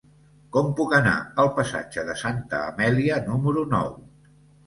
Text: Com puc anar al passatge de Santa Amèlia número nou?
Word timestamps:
Com 0.55 0.69
puc 0.77 0.93
anar 0.99 1.11
al 1.43 1.49
passatge 1.59 2.05
de 2.09 2.15
Santa 2.21 2.61
Amèlia 2.71 3.19
número 3.27 3.67
nou? 3.77 3.93